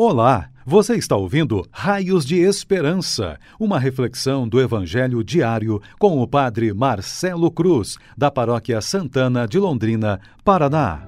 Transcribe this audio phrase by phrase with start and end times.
[0.00, 6.72] Olá, você está ouvindo Raios de Esperança, uma reflexão do Evangelho diário com o Padre
[6.72, 11.02] Marcelo Cruz, da Paróquia Santana de Londrina, Paraná.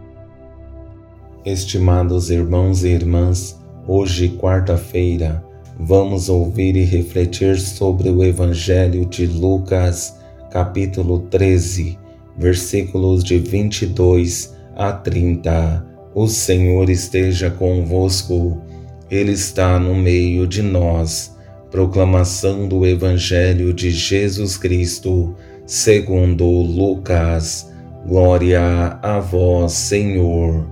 [1.47, 5.41] Estimados irmãos e irmãs, hoje, quarta-feira,
[5.79, 10.19] vamos ouvir e refletir sobre o Evangelho de Lucas,
[10.51, 11.97] capítulo 13,
[12.37, 15.87] versículos de 22 a 30.
[16.12, 18.61] O Senhor esteja convosco
[19.11, 21.37] ele está no meio de nós.
[21.70, 25.34] Proclamação do Evangelho de Jesus Cristo,
[25.66, 27.70] segundo Lucas.
[28.06, 30.66] Glória a vós, Senhor.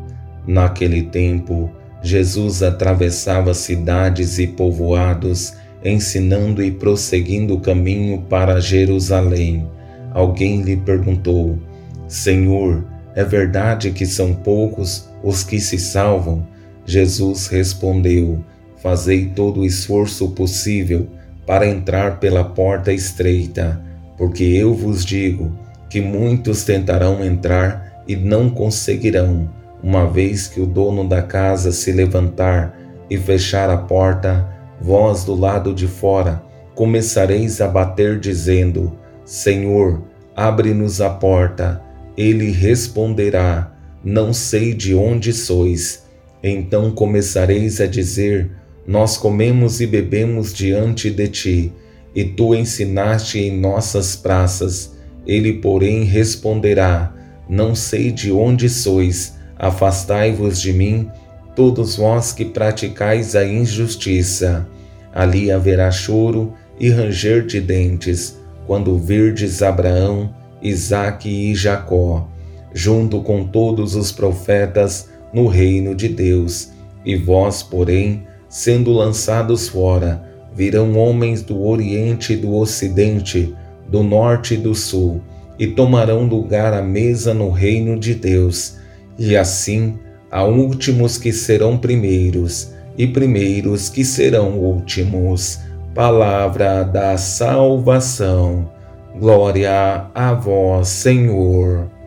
[0.46, 1.70] Naquele tempo,
[2.02, 9.68] Jesus atravessava cidades e povoados, ensinando e prosseguindo o caminho para Jerusalém.
[10.12, 11.58] Alguém lhe perguntou:
[12.06, 16.46] Senhor, é verdade que são poucos os que se salvam?
[16.88, 18.42] Jesus respondeu:
[18.82, 21.06] Fazei todo o esforço possível
[21.46, 23.78] para entrar pela porta estreita,
[24.16, 25.52] porque eu vos digo
[25.90, 29.50] que muitos tentarão entrar e não conseguirão,
[29.82, 32.74] uma vez que o dono da casa se levantar
[33.10, 34.48] e fechar a porta,
[34.80, 36.42] vós do lado de fora
[36.74, 41.82] começareis a bater, dizendo: Senhor, abre-nos a porta.
[42.16, 43.72] Ele responderá:
[44.02, 46.07] Não sei de onde sois.
[46.42, 48.50] Então começareis a dizer:
[48.86, 51.72] Nós comemos e bebemos diante de ti,
[52.14, 54.96] e tu ensinaste em nossas praças.
[55.26, 57.12] Ele, porém, responderá:
[57.48, 61.10] Não sei de onde sois, afastai-vos de mim,
[61.54, 64.66] todos vós que praticais a injustiça.
[65.12, 72.28] Ali haverá choro e ranger de dentes, quando virdes Abraão, Isaque e Jacó,
[72.72, 76.70] junto com todos os profetas, no reino de Deus.
[77.04, 80.22] E vós, porém, sendo lançados fora,
[80.54, 83.54] virão homens do Oriente e do Ocidente,
[83.88, 85.20] do Norte e do Sul,
[85.58, 88.76] e tomarão lugar à mesa no reino de Deus.
[89.18, 89.98] E assim
[90.30, 95.60] há últimos que serão primeiros, e primeiros que serão últimos.
[95.94, 98.70] Palavra da salvação.
[99.18, 101.97] Glória a vós, Senhor.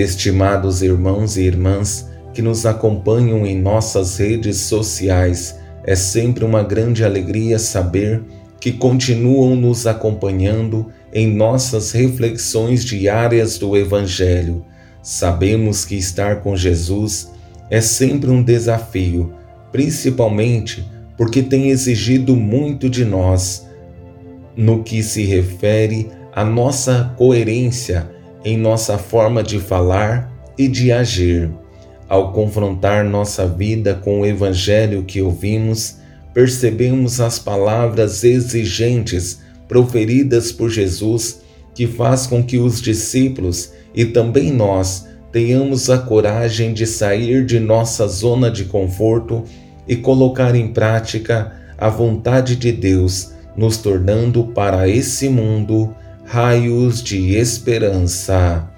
[0.00, 7.04] Estimados irmãos e irmãs que nos acompanham em nossas redes sociais, é sempre uma grande
[7.04, 8.22] alegria saber
[8.60, 14.64] que continuam nos acompanhando em nossas reflexões diárias do Evangelho.
[15.02, 17.32] Sabemos que estar com Jesus
[17.68, 19.32] é sempre um desafio,
[19.72, 23.66] principalmente porque tem exigido muito de nós
[24.56, 31.50] no que se refere à nossa coerência em nossa forma de falar e de agir.
[32.08, 35.96] Ao confrontar nossa vida com o Evangelho que ouvimos,
[36.32, 41.40] percebemos as palavras exigentes proferidas por Jesus
[41.74, 47.60] que faz com que os discípulos e também nós tenhamos a coragem de sair de
[47.60, 49.44] nossa zona de conforto
[49.86, 55.94] e colocar em prática a vontade de Deus, nos tornando para esse mundo
[56.30, 58.68] raios de esperança.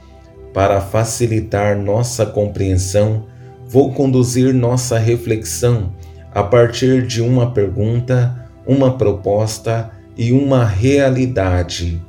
[0.55, 3.27] Para facilitar nossa compreensão,
[3.67, 5.93] vou conduzir nossa reflexão
[6.33, 12.01] a partir de uma pergunta, uma proposta e uma realidade.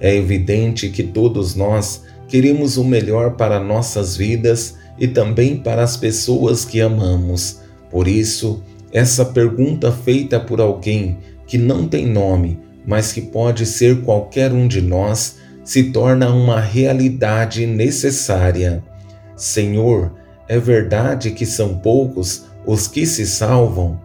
[0.00, 5.96] É evidente que todos nós queremos o melhor para nossas vidas e também para as
[5.96, 7.60] pessoas que amamos.
[7.88, 14.00] Por isso, essa pergunta feita por alguém que não tem nome mas que pode ser
[14.00, 18.82] qualquer um de nós, se torna uma realidade necessária.
[19.36, 20.14] Senhor,
[20.48, 24.00] é verdade que são poucos os que se salvam?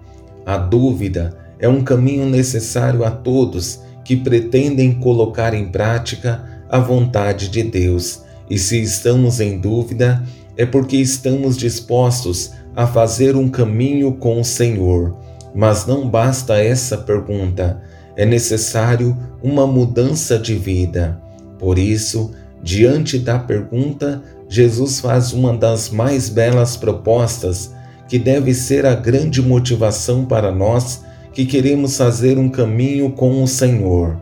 [0.46, 7.48] A dúvida é um caminho necessário a todos que pretendem colocar em prática a vontade
[7.48, 8.24] de Deus.
[8.50, 10.22] E se estamos em dúvida,
[10.58, 15.18] é porque estamos dispostos a fazer um caminho com o Senhor.
[15.56, 17.82] Mas não basta essa pergunta
[18.16, 21.20] é necessário uma mudança de vida.
[21.58, 22.32] Por isso,
[22.62, 27.74] diante da pergunta, Jesus faz uma das mais belas propostas,
[28.08, 31.02] que deve ser a grande motivação para nós
[31.34, 34.20] que queremos fazer um caminho com o Senhor.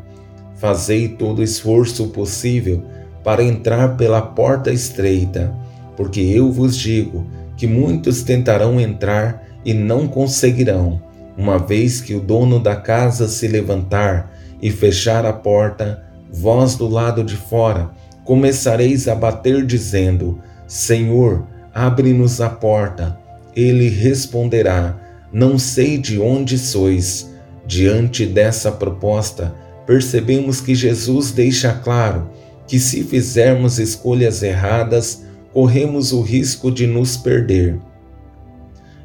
[0.56, 2.84] Fazei todo o esforço possível
[3.24, 5.54] para entrar pela porta estreita,
[5.98, 7.26] porque eu vos digo
[7.58, 11.02] que muitos tentarão entrar e não conseguirão
[11.38, 14.32] uma vez que o dono da casa se levantar
[14.62, 17.90] e fechar a porta, vós do lado de fora
[18.24, 23.18] começareis a bater, dizendo: Senhor, abre-nos a porta.
[23.56, 24.98] ele responderá:
[25.34, 27.30] Não sei de onde sois.
[27.66, 29.54] Diante dessa proposta,
[29.86, 32.30] percebemos que Jesus deixa claro
[32.68, 35.24] que se fizermos escolhas erradas,
[35.54, 37.78] corremos o risco de nos perder.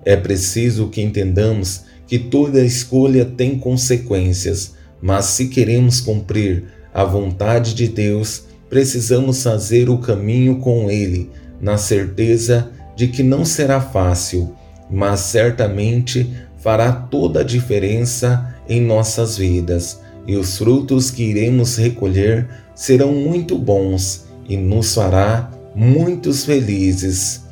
[0.06, 6.62] É preciso que entendamos que toda escolha tem consequências, mas se queremos cumprir
[6.94, 11.28] a vontade de Deus, precisamos fazer o caminho com Ele,
[11.60, 14.54] na certeza de que não será fácil,
[14.88, 22.48] mas certamente fará toda a diferença em nossas vidas, e os frutos que iremos recolher
[22.76, 27.42] serão muito bons e nos fará muitos felizes.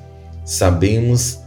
[0.45, 1.44] Sabemos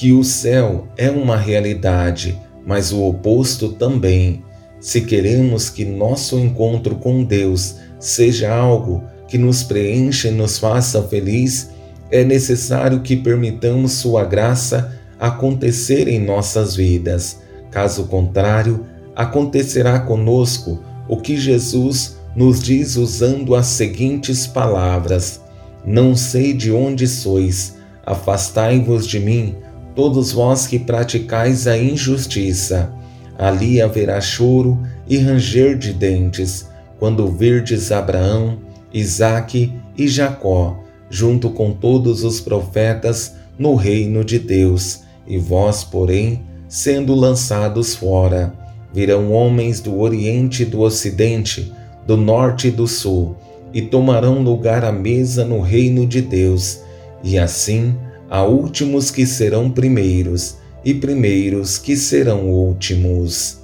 [0.00, 4.42] que o céu é uma realidade, mas o oposto também.
[4.80, 11.02] Se queremos que nosso encontro com Deus seja algo que nos preencha e nos faça
[11.02, 11.68] feliz,
[12.10, 17.38] é necessário que permitamos Sua graça acontecer em nossas vidas.
[17.70, 25.42] Caso contrário, acontecerá conosco o que Jesus nos diz usando as seguintes palavras:
[25.84, 27.76] Não sei de onde sois,
[28.06, 29.56] afastai-vos de mim,
[29.94, 32.92] todos vós que praticais a injustiça.
[33.38, 34.78] Ali haverá choro
[35.08, 38.58] e ranger de dentes, quando verdes Abraão,
[38.92, 46.42] Isaque e Jacó, junto com todos os profetas, no reino de Deus, e vós, porém,
[46.68, 48.54] sendo lançados fora.
[48.92, 51.72] Virão homens do Oriente e do Ocidente,
[52.06, 53.36] do Norte e do Sul,
[53.72, 56.80] e tomarão lugar à mesa no reino de Deus,
[57.22, 57.94] e assim
[58.30, 63.58] há últimos que serão primeiros, e primeiros que serão últimos.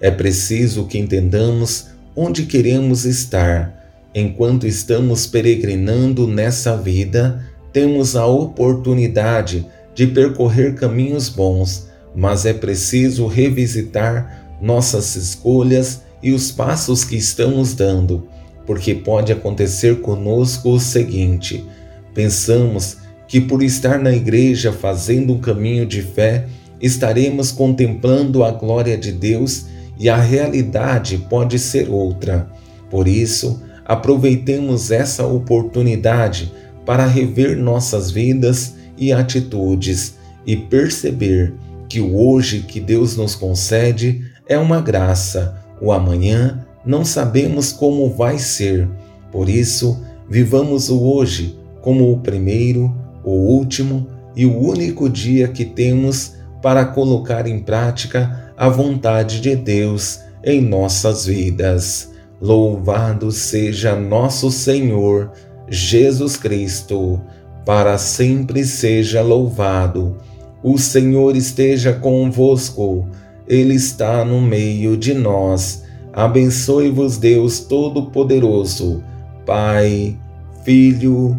[0.00, 3.78] É preciso que entendamos onde queremos estar.
[4.14, 13.26] Enquanto estamos peregrinando nessa vida, temos a oportunidade de percorrer caminhos bons, mas é preciso
[13.26, 18.28] revisitar nossas escolhas e os passos que estamos dando,
[18.66, 21.64] porque pode acontecer conosco o seguinte:
[22.12, 22.98] pensamos
[23.30, 26.46] que por estar na igreja fazendo um caminho de fé,
[26.80, 29.66] estaremos contemplando a glória de Deus
[29.96, 32.50] e a realidade pode ser outra.
[32.90, 36.52] Por isso, aproveitemos essa oportunidade
[36.84, 41.54] para rever nossas vidas e atitudes e perceber
[41.88, 48.10] que o hoje que Deus nos concede é uma graça, o amanhã não sabemos como
[48.10, 48.88] vai ser.
[49.30, 55.64] Por isso, vivamos o hoje como o primeiro, o último e o único dia que
[55.64, 62.10] temos para colocar em prática a vontade de Deus em nossas vidas.
[62.40, 65.32] Louvado seja nosso Senhor
[65.68, 67.20] Jesus Cristo,
[67.64, 70.16] para sempre seja louvado.
[70.62, 73.06] O Senhor esteja convosco,
[73.46, 75.84] Ele está no meio de nós.
[76.12, 79.02] Abençoe-vos, Deus Todo-Poderoso,
[79.46, 80.16] Pai,
[80.64, 81.38] Filho